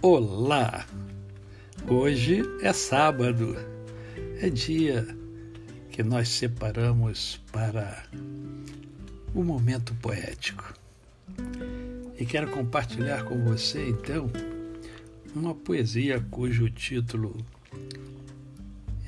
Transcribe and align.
Olá! 0.00 0.86
Hoje 1.88 2.42
é 2.62 2.72
sábado, 2.72 3.56
é 4.40 4.48
dia 4.48 5.04
que 5.90 6.04
nós 6.04 6.28
separamos 6.28 7.40
para 7.50 8.04
o 9.34 9.42
momento 9.42 9.92
poético. 9.96 10.72
E 12.16 12.24
quero 12.24 12.48
compartilhar 12.48 13.24
com 13.24 13.42
você, 13.42 13.88
então, 13.88 14.30
uma 15.34 15.52
poesia 15.52 16.24
cujo 16.30 16.70
título 16.70 17.36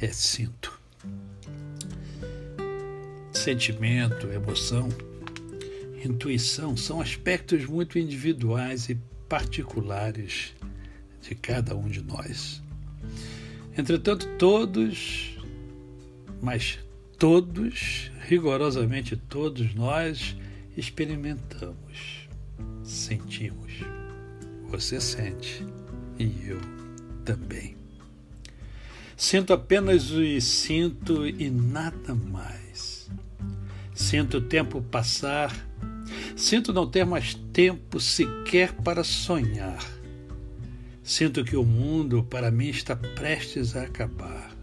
é 0.01 0.09
Sinto. 0.09 0.77
Sentimento, 3.33 4.27
emoção, 4.27 4.89
intuição 6.05 6.77
são 6.77 7.01
aspectos 7.01 7.65
muito 7.65 7.97
individuais 7.97 8.89
e 8.89 8.99
particulares 9.29 10.53
de 11.23 11.35
cada 11.35 11.77
um 11.77 11.89
de 11.89 12.03
nós. 12.03 12.63
Entretanto, 13.77 14.27
todos, 14.39 15.39
mas 16.43 16.79
todos, 17.19 18.11
rigorosamente 18.27 19.17
todos 19.17 19.75
nós, 19.75 20.37
experimentamos, 20.77 22.29
sentimos. 22.83 23.73
Você 24.69 25.01
sente 25.01 25.67
e 26.19 26.49
eu 26.49 26.61
também. 27.25 27.77
Sinto 29.17 29.53
apenas 29.53 30.11
o 30.11 30.41
sinto 30.41 31.27
e 31.27 31.51
nada 31.51 32.15
mais. 32.15 33.11
Sinto 33.95 34.39
o 34.39 34.41
tempo 34.41 34.81
passar, 34.81 35.55
sinto 36.37 36.73
não 36.73 36.87
ter 36.87 37.05
mais 37.05 37.35
tempo 37.53 38.01
sequer 38.01 38.73
para 38.73 39.05
sonhar 39.05 40.00
Sinto 41.11 41.43
que 41.43 41.57
o 41.57 41.65
mundo 41.65 42.23
para 42.23 42.53
mim 42.53 42.69
está 42.69 42.95
prestes 42.95 43.75
a 43.75 43.83
acabar. 43.83 44.57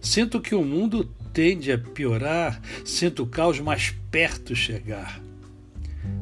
Sinto 0.00 0.40
que 0.40 0.54
o 0.54 0.62
mundo 0.62 1.12
tende 1.32 1.72
a 1.72 1.76
piorar, 1.76 2.62
sinto 2.84 3.24
o 3.24 3.26
caos 3.26 3.58
mais 3.58 3.92
perto 4.08 4.54
chegar. 4.54 5.20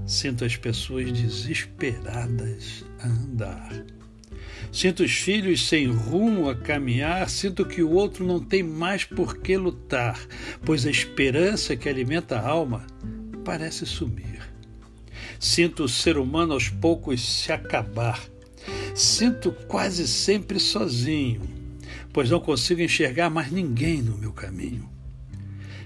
Sinto 0.07 0.47
as 0.47 0.57
pessoas 0.57 1.13
desesperadas 1.13 2.83
a 2.99 3.07
andar. 3.07 3.85
Sinto 4.73 5.03
os 5.03 5.13
filhos 5.13 5.69
sem 5.69 5.87
rumo 5.87 6.49
a 6.49 6.57
caminhar, 6.57 7.29
sinto 7.29 7.67
que 7.67 7.83
o 7.83 7.91
outro 7.91 8.27
não 8.27 8.41
tem 8.41 8.63
mais 8.63 9.05
por 9.05 9.37
que 9.37 9.55
lutar, 9.59 10.19
pois 10.65 10.87
a 10.87 10.91
esperança 10.91 11.77
que 11.77 11.91
alimenta 11.91 12.39
a 12.39 12.49
alma 12.49 12.87
parece 13.45 13.85
sumir. 13.85 14.41
Sinto 15.39 15.85
o 15.85 15.89
ser 15.91 16.17
humano 16.17 16.55
aos 16.55 16.71
poucos 16.71 17.21
se 17.21 17.53
acabar, 17.53 18.32
Sinto 18.95 19.53
quase 19.67 20.07
sempre 20.07 20.61
sozinho, 20.61 21.43
pois 22.13 22.29
não 22.31 22.41
consigo 22.41 22.83
enxergar 22.83 23.31
mais 23.31 23.51
ninguém 23.51 24.03
no 24.03 24.19
meu 24.19 24.33
caminho. 24.33 24.89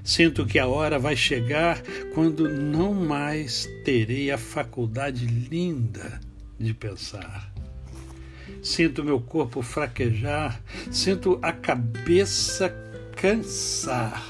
Sinto 0.03 0.47
que 0.47 0.59
a 0.59 0.67
hora 0.67 0.99
vai 0.99 1.17
chegar 1.17 1.83
quando 2.15 2.49
não 2.49 2.95
mais 2.95 3.69
terei 3.85 4.31
a 4.31 4.39
faculdade 4.39 5.27
linda 5.27 6.21
de 6.59 6.73
pensar. 6.73 7.53
Sinto 8.63 9.05
meu 9.05 9.21
corpo 9.21 9.63
fraquejar, 9.63 10.61
sinto 10.91 11.39
a 11.43 11.53
cabeça 11.53 12.69
cansar. 13.17 14.25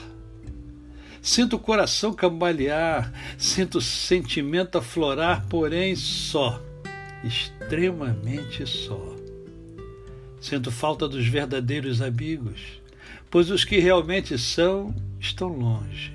Sinto 1.20 1.56
o 1.56 1.60
coração 1.60 2.12
cambalear, 2.12 3.12
sinto 3.36 3.78
o 3.78 3.82
sentimento 3.82 4.78
aflorar, 4.78 5.46
porém 5.48 5.96
só 5.96 6.62
extremamente 7.26 8.66
só. 8.66 9.16
Sinto 10.40 10.70
falta 10.70 11.08
dos 11.08 11.26
verdadeiros 11.26 12.00
amigos, 12.00 12.80
pois 13.30 13.50
os 13.50 13.64
que 13.64 13.78
realmente 13.78 14.38
são 14.38 14.94
estão 15.18 15.48
longe, 15.48 16.12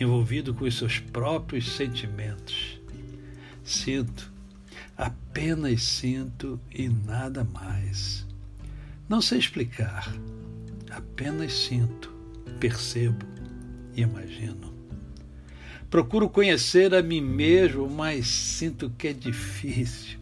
envolvido 0.00 0.54
com 0.54 0.64
os 0.64 0.76
seus 0.76 0.98
próprios 0.98 1.70
sentimentos. 1.72 2.80
Sinto, 3.62 4.32
apenas 4.96 5.82
sinto 5.82 6.58
e 6.72 6.88
nada 6.88 7.44
mais. 7.44 8.26
Não 9.08 9.20
sei 9.20 9.38
explicar, 9.38 10.12
apenas 10.90 11.52
sinto, 11.52 12.10
percebo 12.58 13.26
e 13.94 14.02
imagino. 14.02 14.77
Procuro 15.90 16.28
conhecer 16.28 16.94
a 16.94 17.02
mim 17.02 17.20
mesmo, 17.20 17.88
mas 17.88 18.26
sinto 18.26 18.90
que 18.90 19.08
é 19.08 19.12
difícil. 19.12 20.18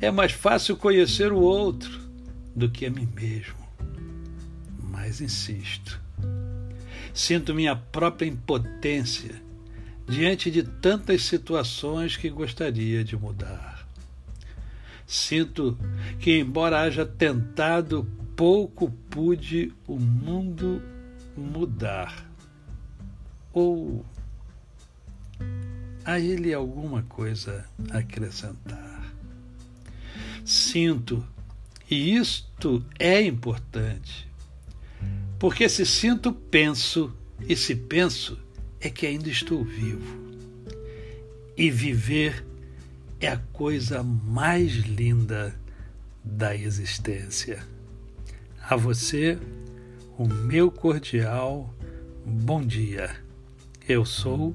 É 0.00 0.10
mais 0.10 0.32
fácil 0.32 0.76
conhecer 0.76 1.32
o 1.32 1.40
outro 1.40 2.00
do 2.54 2.70
que 2.70 2.86
a 2.86 2.90
mim 2.90 3.08
mesmo. 3.14 3.56
Mas 4.90 5.20
insisto. 5.20 6.00
Sinto 7.12 7.54
minha 7.54 7.74
própria 7.74 8.26
impotência 8.26 9.42
diante 10.08 10.50
de 10.50 10.62
tantas 10.62 11.22
situações 11.22 12.16
que 12.16 12.30
gostaria 12.30 13.04
de 13.04 13.16
mudar. 13.16 13.86
Sinto 15.06 15.76
que, 16.20 16.38
embora 16.38 16.82
haja 16.82 17.04
tentado, 17.04 18.06
pouco 18.36 18.90
pude 19.10 19.72
o 19.86 19.98
mundo 19.98 20.82
mudar. 21.36 22.24
Ou 23.52 24.04
a 26.08 26.18
ele 26.18 26.54
alguma 26.54 27.02
coisa 27.02 27.64
acrescentar 27.90 28.98
sinto. 30.48 31.22
E 31.90 32.16
isto 32.16 32.84
é 32.98 33.20
importante. 33.20 34.26
Porque 35.38 35.68
se 35.68 35.84
sinto, 35.84 36.32
penso, 36.32 37.14
e 37.46 37.54
se 37.54 37.74
penso, 37.74 38.38
é 38.80 38.88
que 38.88 39.06
ainda 39.06 39.28
estou 39.28 39.62
vivo. 39.62 40.18
E 41.56 41.70
viver 41.70 42.44
é 43.20 43.28
a 43.28 43.36
coisa 43.36 44.02
mais 44.02 44.72
linda 44.72 45.54
da 46.24 46.56
existência. 46.56 47.62
A 48.62 48.74
você, 48.74 49.38
o 50.16 50.26
meu 50.26 50.70
cordial 50.70 51.72
bom 52.24 52.62
dia. 52.62 53.14
Eu 53.86 54.04
sou 54.04 54.54